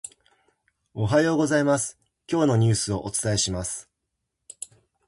[0.95, 3.87] おはようございます、今日のニュースをお伝えします。